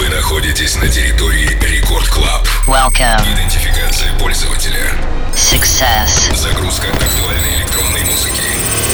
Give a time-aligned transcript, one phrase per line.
[0.00, 2.48] Вы находитесь на территории Record Club.
[2.66, 3.20] Welcome.
[3.34, 4.92] Идентификация пользователя.
[5.34, 6.34] Success.
[6.34, 8.40] Загрузка актуальной электронной музыки.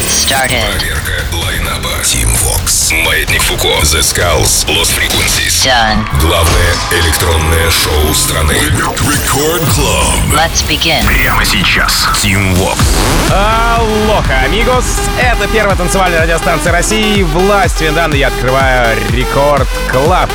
[0.08, 0.68] Started.
[0.78, 2.13] Проверка line-up а.
[2.13, 2.92] Tim Vox.
[3.04, 3.68] Маятник Фуко.
[3.82, 4.66] The Skulls.
[4.66, 5.64] Lost Frequencies.
[5.64, 6.04] Done.
[6.20, 8.54] Главное электронное шоу страны.
[8.54, 10.34] Record Club.
[10.34, 11.06] Let's begin.
[11.06, 12.08] Прямо сейчас.
[12.20, 12.78] Tim Vox.
[13.30, 14.84] Алоха, amigos!
[15.20, 17.22] Это первая танцевальная радиостанция России.
[17.22, 20.30] Властью данной я открываю Record Club.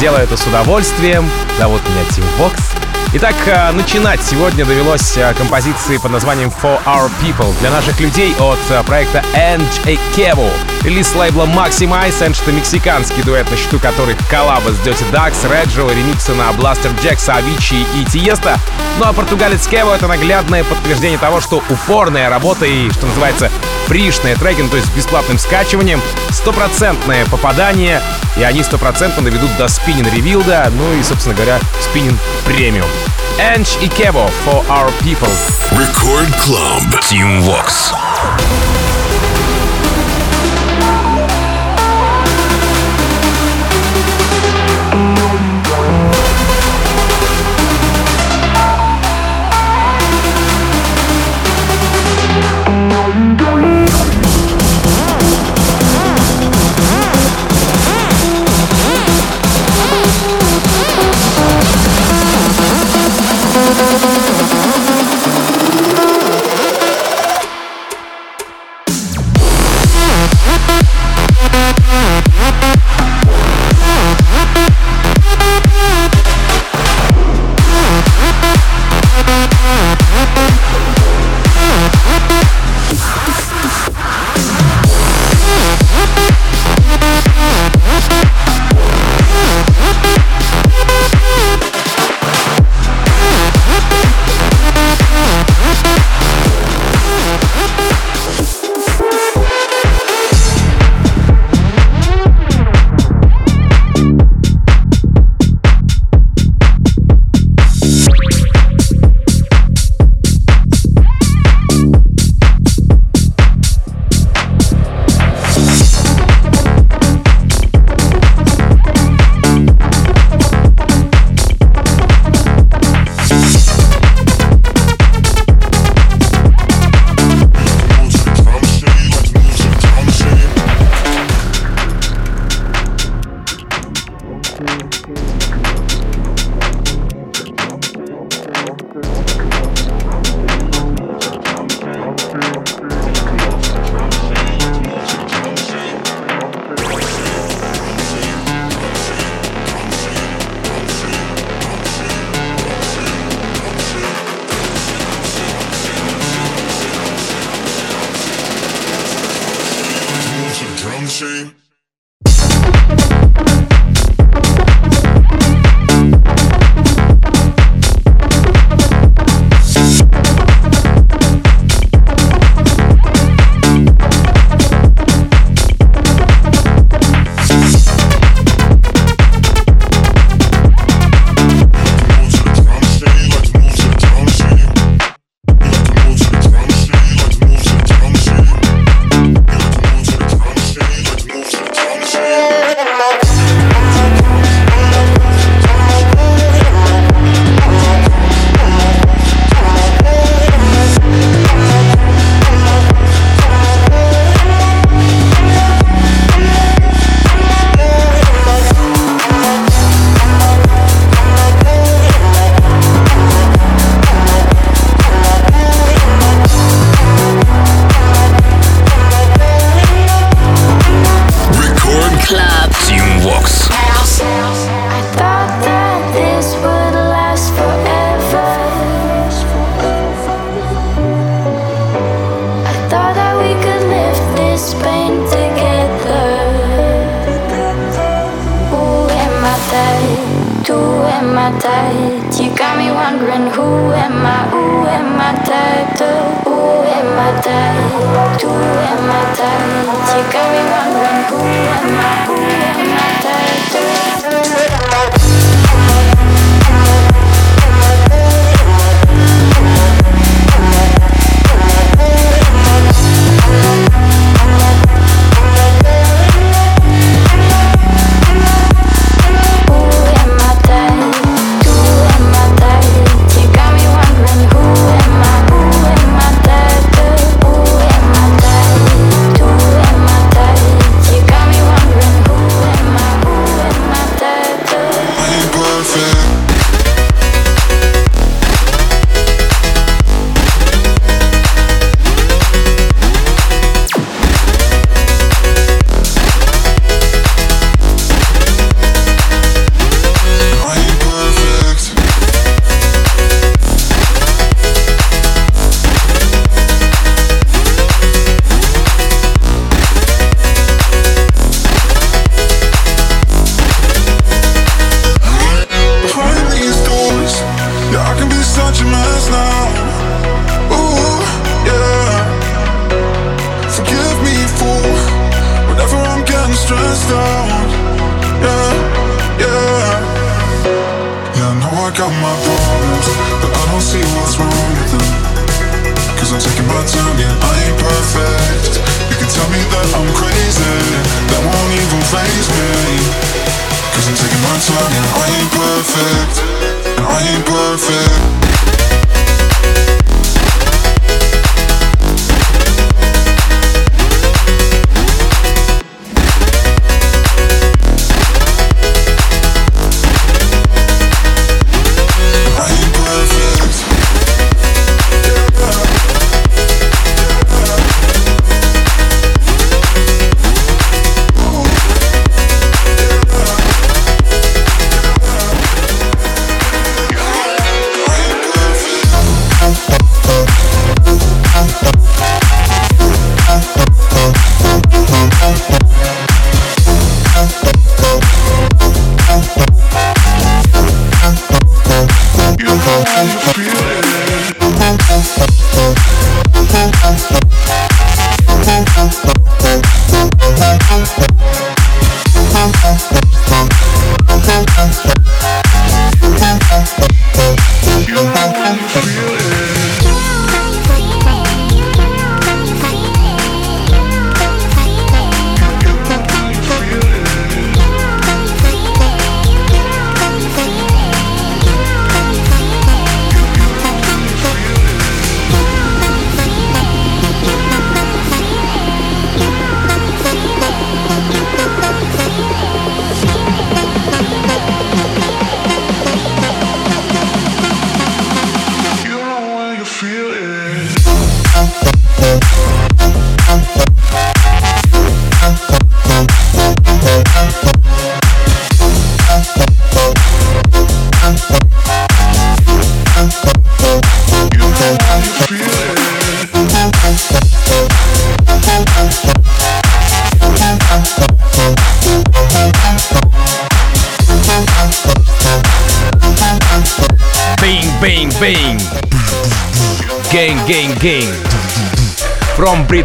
[0.00, 1.28] Делаю это с удовольствием.
[1.58, 2.79] Зовут меня Тим Вокс.
[3.12, 8.36] Итак, э, начинать сегодня довелось э, композиции под названием For Our People для наших людей
[8.38, 10.48] от э, проекта Ange Kevo.
[10.84, 15.90] Релиз лейбла Maximize, Ange это мексиканский дуэт, на счету которых коллаба с Dirty Ducks, Реджо,
[15.92, 18.60] ремиксы на Blaster Jacks, Avicii и Тиеста.
[19.00, 23.50] Ну а португалец Kevo это наглядное подтверждение того, что упорная работа и, что называется,
[23.88, 26.00] фришные треки, ну, то есть с бесплатным скачиванием,
[26.30, 28.00] стопроцентное попадание,
[28.36, 32.16] и они стопроцентно доведут до спиннин ревилда, ну и, собственно говоря, спиннин
[32.46, 32.86] премиум.
[33.38, 35.28] Ange Ikebo for our people.
[35.76, 38.69] Record Club Team Vox.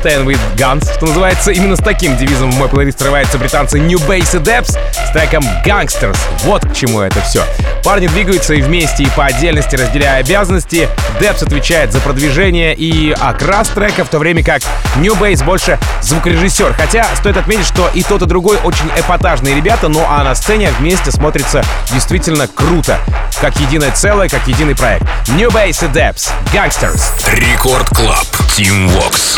[0.05, 3.97] Britain with Guns, что называется, именно с таким девизом в мой плейлист срываются британцы New
[4.07, 6.15] Bass и Debs с треком Gangsters.
[6.43, 7.43] Вот к чему это все.
[7.83, 10.87] Парни двигаются и вместе, и по отдельности разделяя обязанности.
[11.19, 14.61] Debs отвечает за продвижение и окрас трека, в то время как
[14.97, 16.73] New Bass больше звукорежиссер.
[16.73, 20.69] Хотя стоит отметить, что и тот, и другой очень эпатажные ребята, ну а на сцене
[20.77, 22.99] вместе смотрится действительно круто
[23.41, 25.05] как единое целое, как единый проект.
[25.29, 26.31] New Base и Depths.
[26.53, 27.01] Gangsters.
[27.33, 28.25] Рекорд Клаб.
[28.55, 29.37] Team Vox.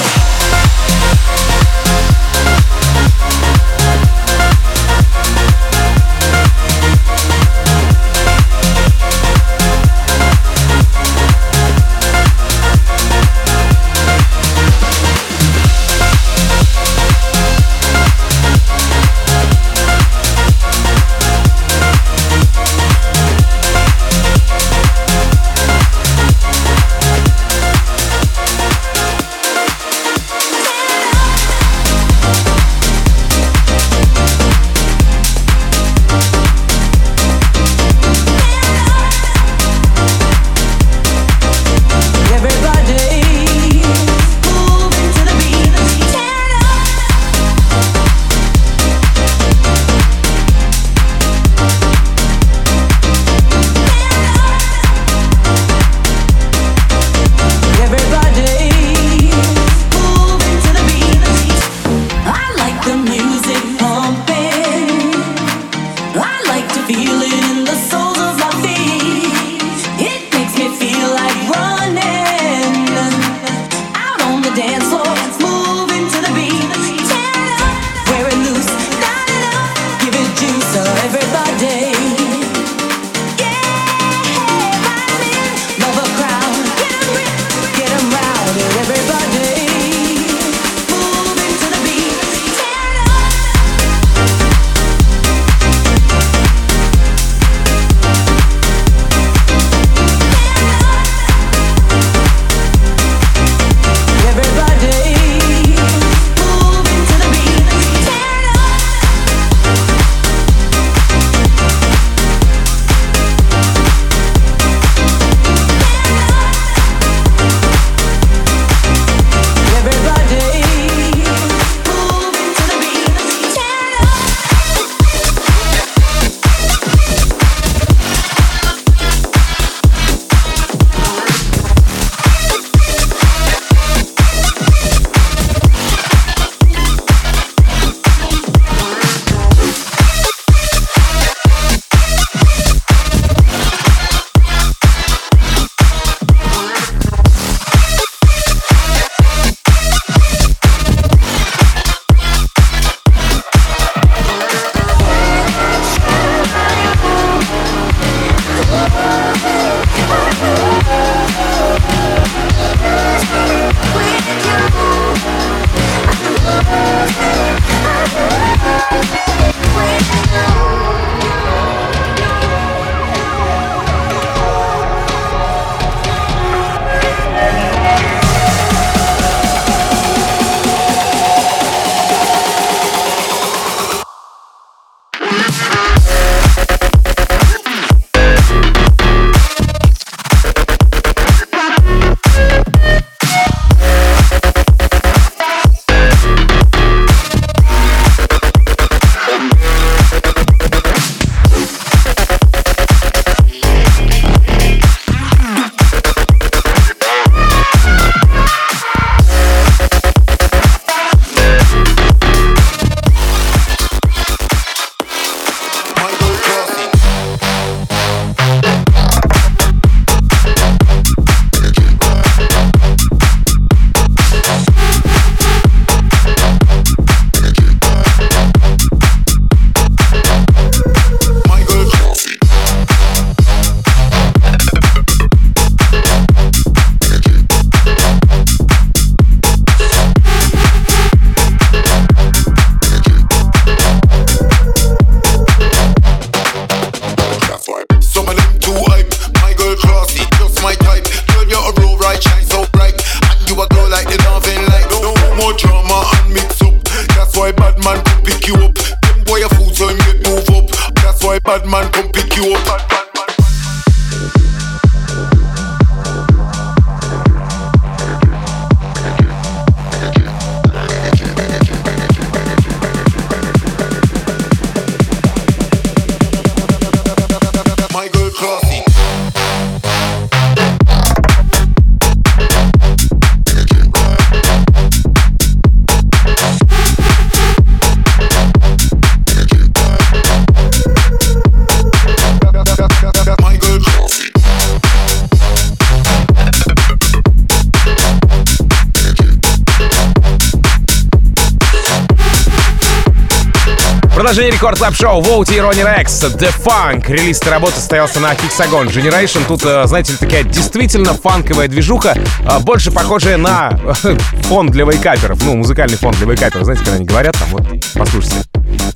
[304.31, 307.11] Продолжение рекорд клаб шоу Воути и Ронни Рекс The Funk.
[307.11, 309.41] Релиз работы состоялся на Hexagon Generation.
[309.45, 313.77] Тут, э, знаете ли, такая действительно фанковая движуха, э, больше похожая на
[314.43, 315.43] фон для вейкаперов.
[315.43, 316.63] Ну, музыкальный фон для вейкаперов.
[316.63, 317.63] Знаете, когда они говорят там, вот,
[317.93, 318.50] послушайте.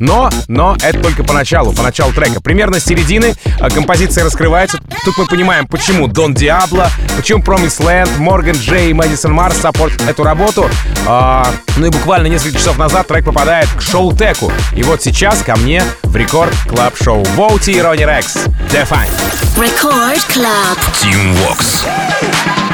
[0.05, 2.39] Но, но это только поначалу, поначалу трека.
[2.39, 4.77] Примерно с середины э, композиция раскрывается.
[5.03, 9.99] Тут мы понимаем, почему Дон Диабло, почему Promise Land, Морган Джей и Мэдисон Марс саппорт
[10.07, 10.69] эту работу.
[11.07, 14.51] А, ну и буквально несколько часов назад трек попадает к шоу-теку.
[14.75, 18.35] И вот сейчас ко мне в рекорд клаб шоу Воути и Ронни Рекс.
[18.69, 19.09] Define.
[19.57, 20.77] Record Club.
[21.01, 22.64] Team Vox.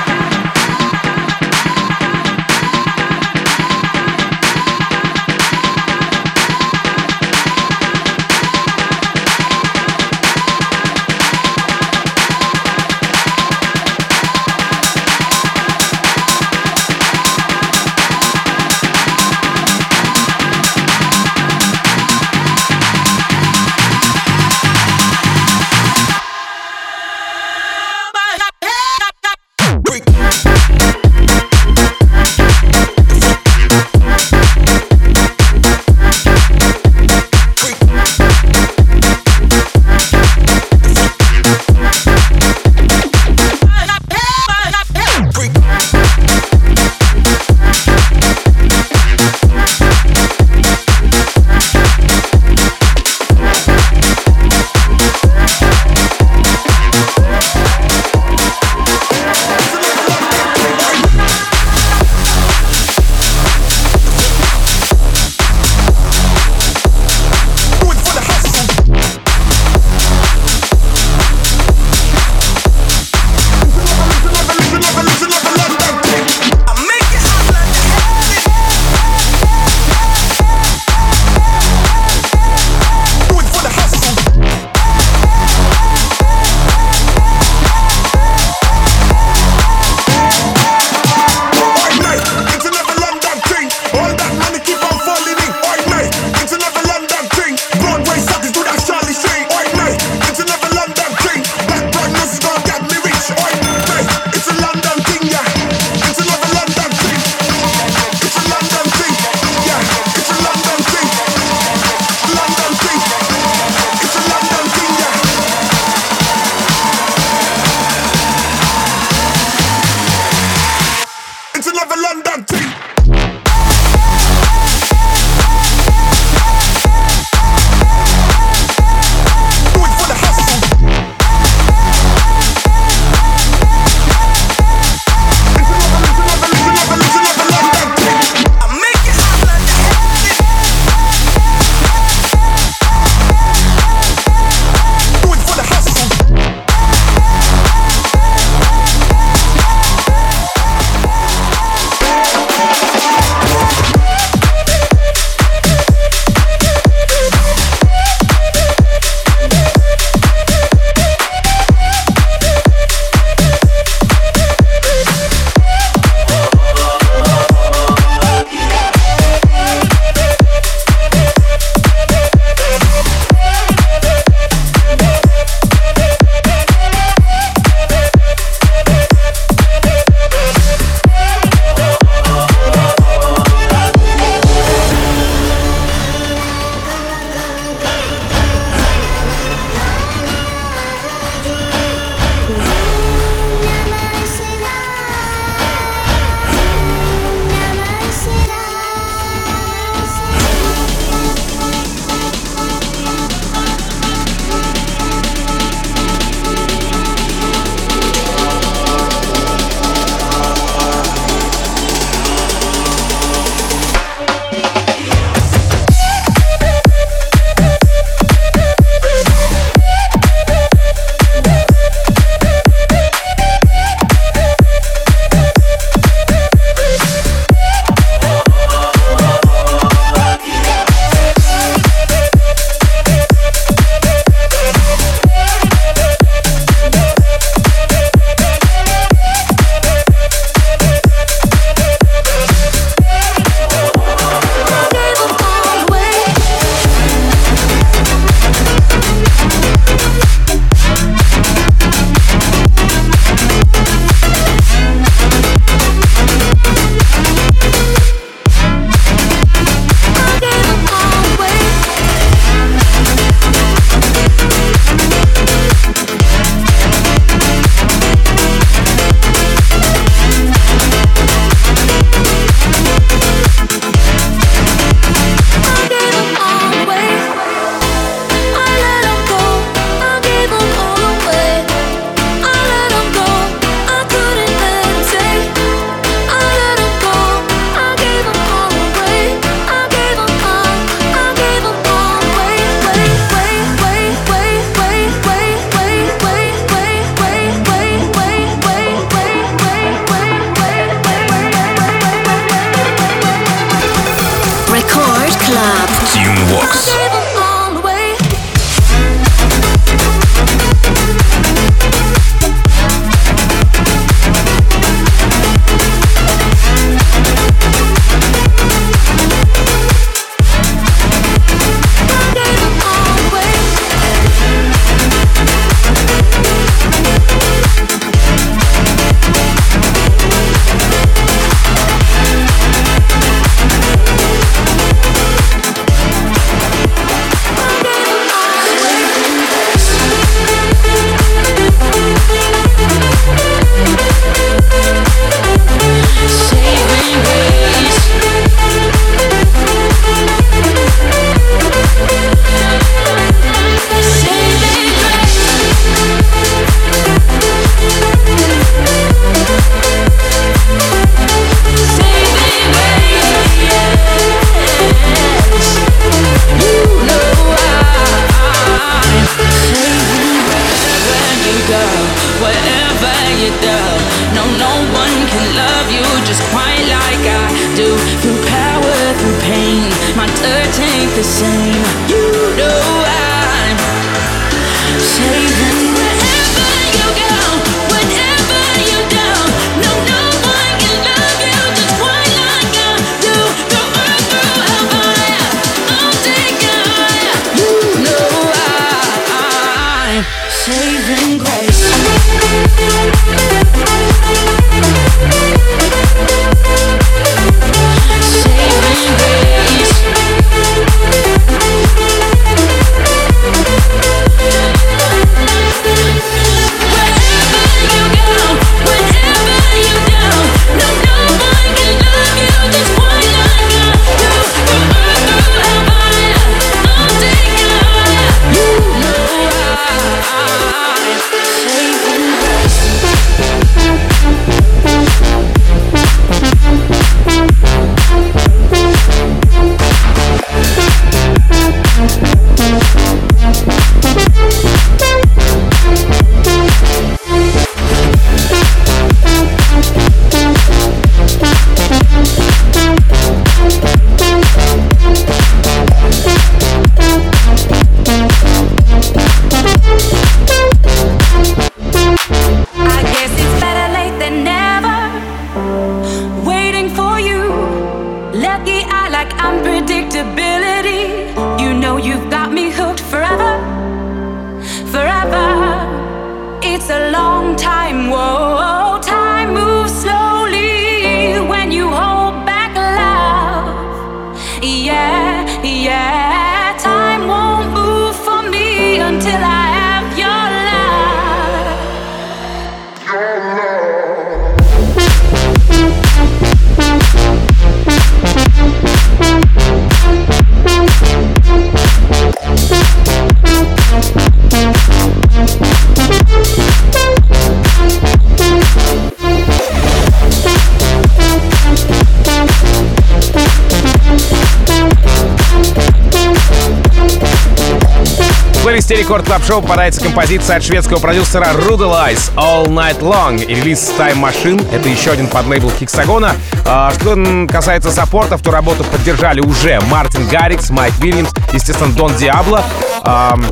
[519.12, 524.16] Record Club Show попадается композиция от шведского продюсера Rudelize All Night Long и релиз Time
[524.16, 524.66] Machine.
[524.74, 526.34] Это еще один подлейбл Хексагона.
[526.66, 527.18] А, Что
[527.52, 532.64] касается саппортов, то работу поддержали уже Мартин Гаррикс, Майк Вильямс, естественно, Дон Диабло.
[533.04, 533.44] Ам,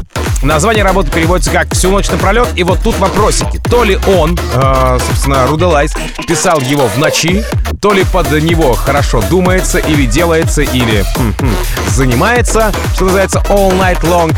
[0.42, 2.48] Название работы переводится как «Всю ночь напролет».
[2.56, 3.60] И вот тут вопросики.
[3.70, 5.94] То ли он, э, собственно, Руделайс,
[6.26, 7.44] писал его в ночи,
[7.82, 11.54] то ли под него хорошо думается, или делается, или хм-хм,
[11.90, 14.34] занимается, что называется All Night Long.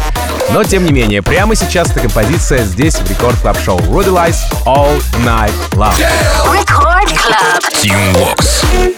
[0.53, 3.79] Но, тем не менее, прямо сейчас эта композиция здесь, в Record Club Show.
[3.79, 4.35] Rudelise
[4.65, 5.95] All Night Long.
[6.45, 7.61] Record Club.
[7.81, 8.90] Tim Vox.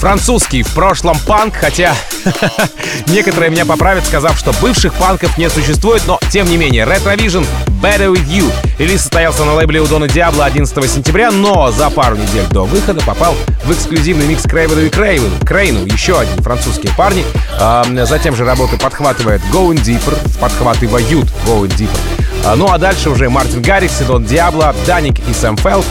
[0.00, 1.94] Французский в прошлом панк, хотя
[3.08, 6.86] некоторые меня поправят, сказав, что бывших панков не существует, но тем не менее.
[6.86, 7.46] Retrovision
[7.82, 8.50] Better With You.
[8.78, 13.02] Релиз состоялся на лейбле у Дона Диабло 11 сентября, но за пару недель до выхода
[13.02, 13.34] попал
[13.66, 15.38] в эксклюзивный микс Крейвену и Крейвену.
[15.44, 17.22] Крейну, еще один французские парни.
[17.60, 21.06] А, затем же работы подхватывает Going Deeper, подхватывают
[21.44, 21.98] Going Deeper.
[22.46, 25.84] А, ну а дальше уже Мартин Гаррикс и Дон Диабло, Даник и Сэм Фелл.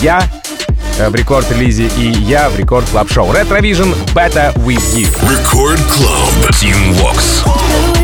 [0.00, 0.22] Я
[0.98, 5.08] в рекорд-релизе и я в рекорд клаб шоу Retrovision Better With You.
[5.28, 6.50] Record Club.
[6.52, 7.95] Team Vox.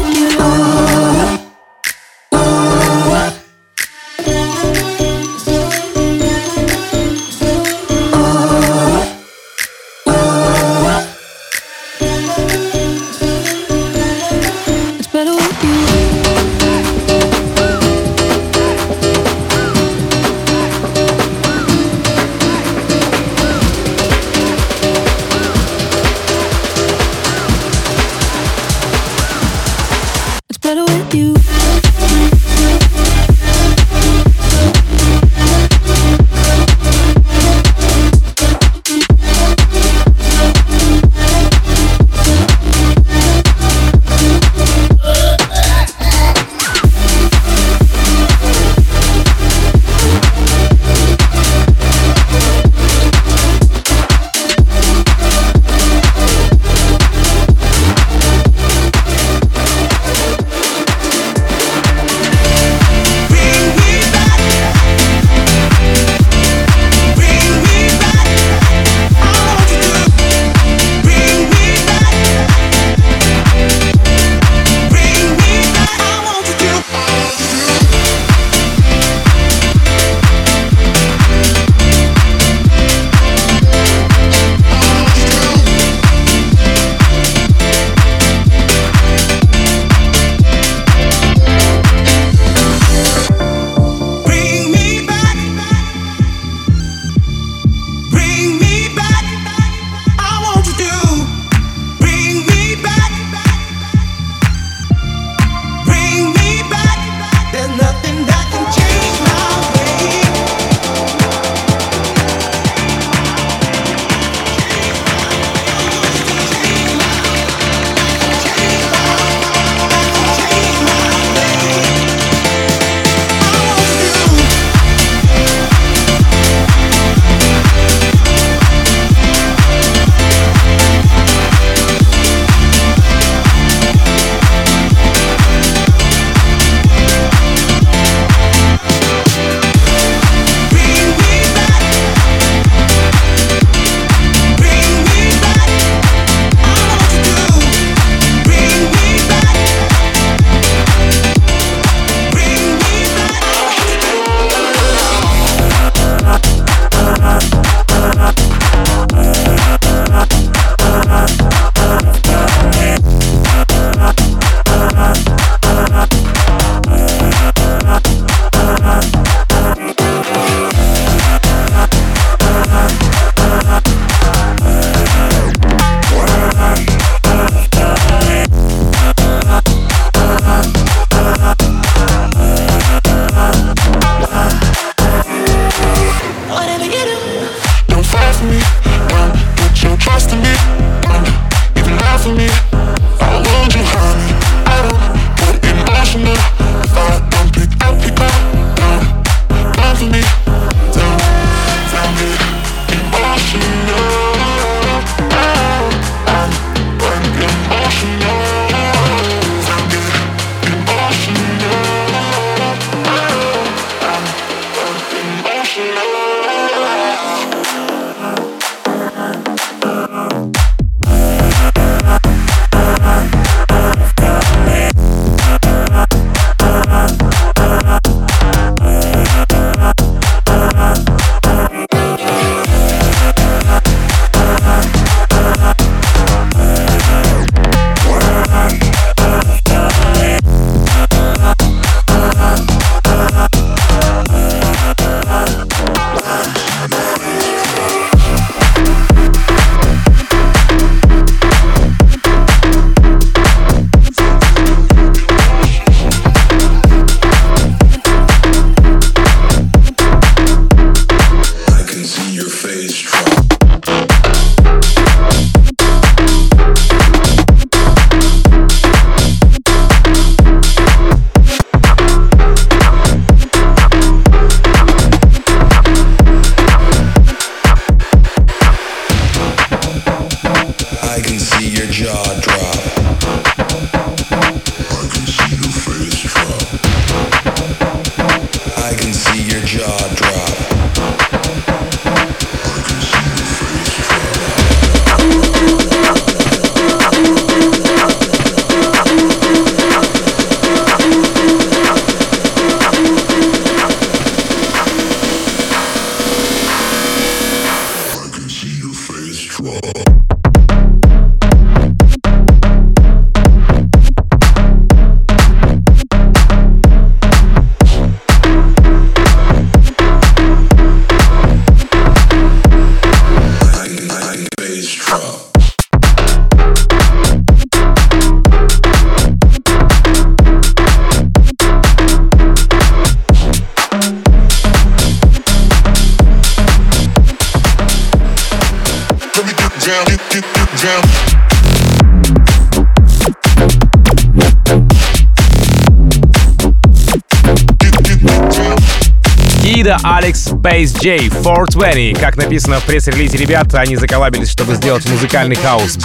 [350.62, 352.20] Бейс Джей, 420.
[352.20, 355.98] Как написано в пресс-релизе ребят, они заколабились, чтобы сделать музыкальный хаос.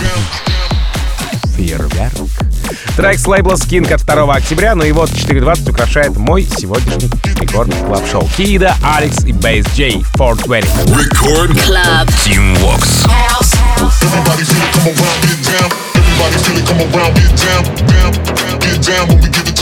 [1.55, 2.15] Фейерверк.
[2.95, 7.07] Трек с лейбла Skink от 2 октября, и вот 4.20 украшает мой сегодняшний
[7.39, 10.67] рекорд клаб шоу Кида, Алекс и Бейс Джей, 420.
[10.87, 12.09] Record Club.
[12.25, 13.05] Team Vox.
[14.01, 15.69] Everybody feel it, come around, get down.
[15.93, 19.56] Everybody feel it, come around, get down, down, get down when we give it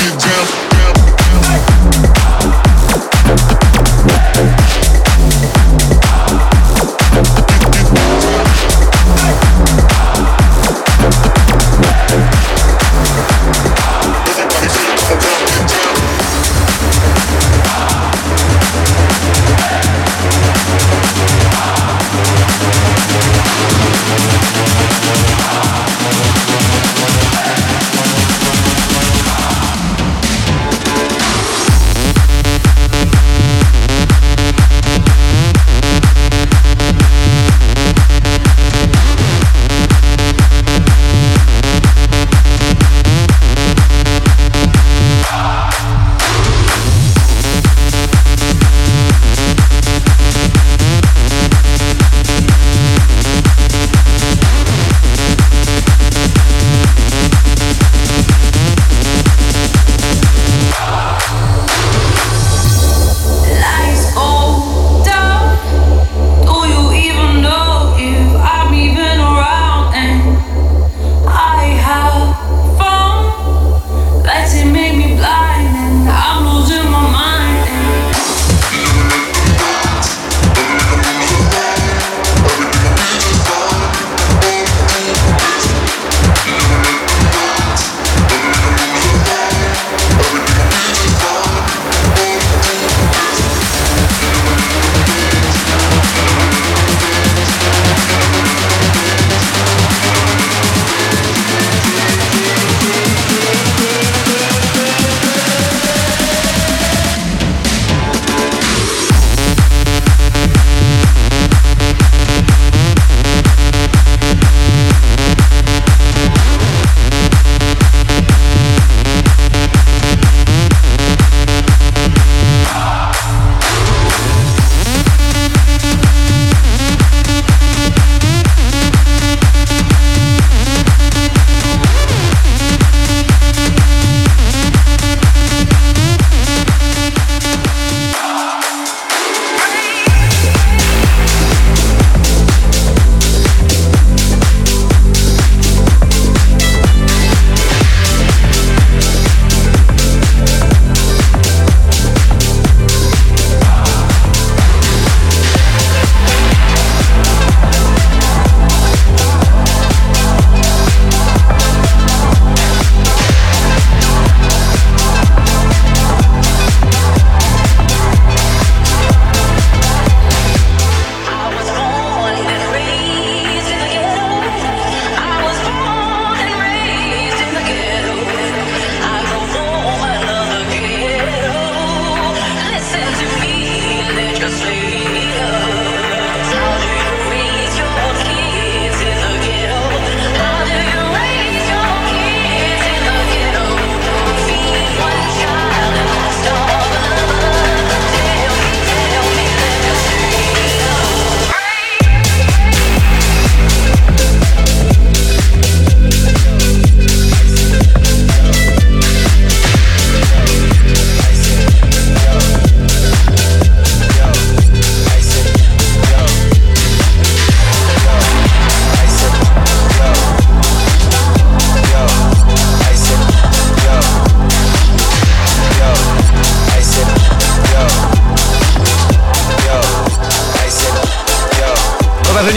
[0.00, 0.27] you do.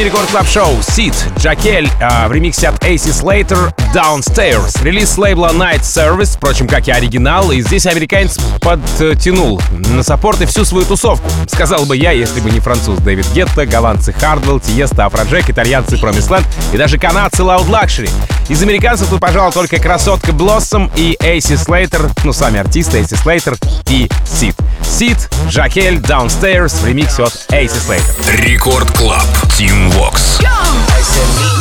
[0.03, 0.81] Record Club Show.
[0.81, 4.81] Сид, Джакель а, в ремиксе от AC Slater Downstairs.
[4.83, 7.51] Релиз лейбла Night Service, впрочем, как и оригинал.
[7.51, 11.29] И здесь американец подтянул на саппорты всю свою тусовку.
[11.47, 16.45] Сказал бы я, если бы не француз Дэвид Гетта, голландцы Хардвелл, Тиесто, Афроджек, итальянцы Промисленд
[16.73, 18.09] и даже канадцы Loud Luxury.
[18.47, 23.57] Из американцев тут, пожалуй, только красотка Блоссом и AC Slater, ну, сами артисты AC Slater
[23.89, 24.55] и Сид.
[24.83, 28.45] Сид, Джакель, Downstairs в ремиксе от AC Slater.
[28.45, 29.25] Record Club.
[29.57, 30.41] Team Vox.
[30.43, 31.60] I said,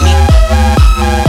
[0.00, 0.12] Me.
[0.96, 1.27] Me.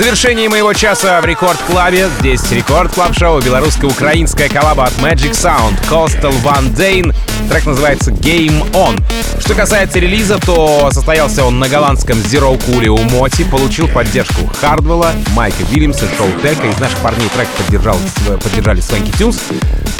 [0.00, 2.08] Завершении моего часа в Record Club е.
[2.20, 7.14] Здесь Record Club Show, белорусско-украинская коллаба от Magic Sound, Coastal Van Dane.
[7.50, 8.98] Трек называется Game On.
[9.38, 15.12] Что касается релиза, то состоялся он на голландском Zero Cool у Моти, получил поддержку Хардвелла,
[15.34, 16.66] Майка Вильямса, Showtek а.
[16.66, 17.98] Из наших парней трек поддержал,
[18.42, 19.38] поддержали Swanky Tunes,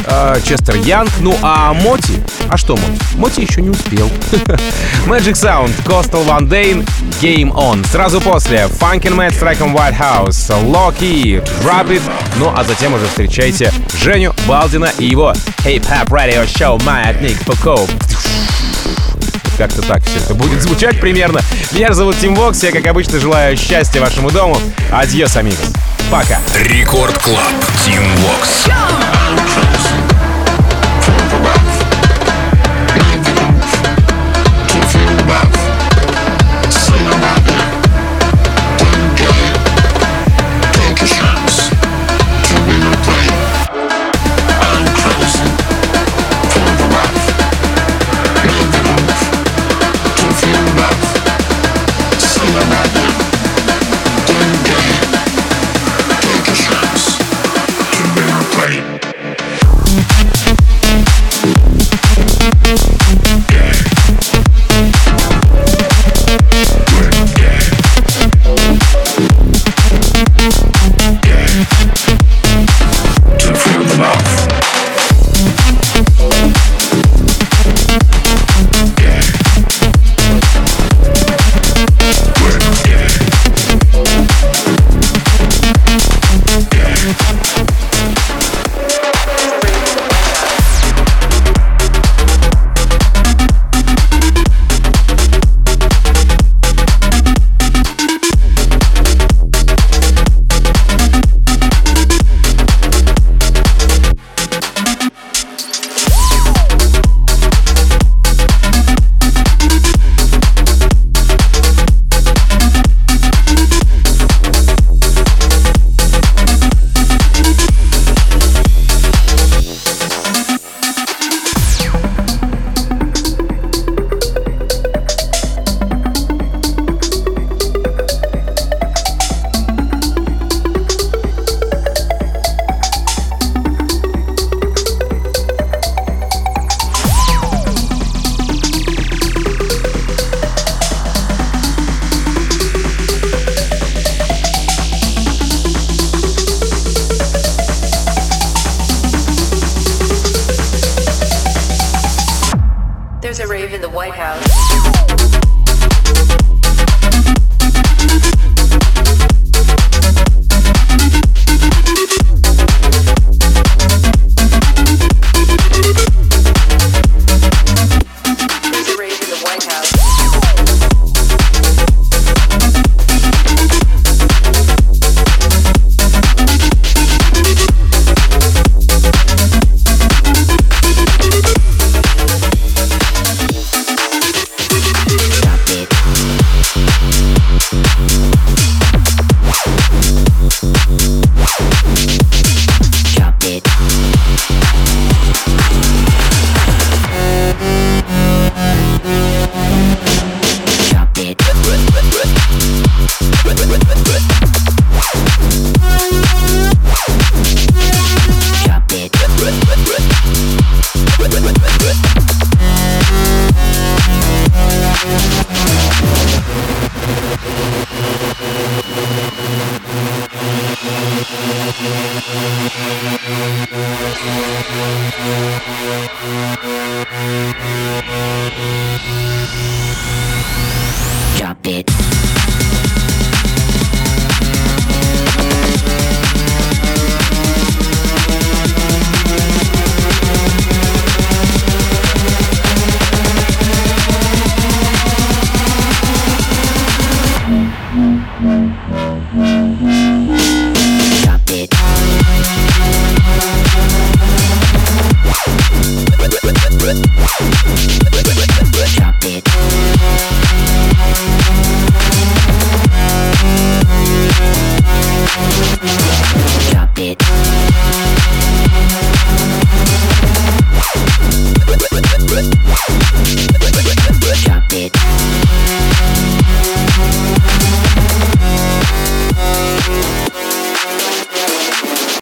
[0.07, 1.11] э, Честер Янг.
[1.21, 2.21] Ну а Моти?
[2.49, 3.01] А что Моти?
[3.17, 4.11] Моти еще не успел.
[5.07, 6.87] Magic Sound, Coastal Van Dane,
[7.21, 7.87] Game On.
[7.89, 12.03] Сразу после Funkin Matt с треком White House, Loki, Drop It.
[12.37, 13.73] Ну а затем уже встречайте
[14.03, 15.33] Женю Балдина и его
[15.65, 17.87] Hey Pap Radio Show Маятник Фуко.
[19.61, 21.43] Как-то так все это будет звучать примерно.
[21.73, 24.57] Меня зовут Тим Вокс, я, как обычно, желаю счастья вашему дому.
[24.91, 25.73] Adiós, amigos.
[26.11, 26.39] Пока.
[26.65, 27.53] Record Club.
[27.85, 28.67] Тим Вокс.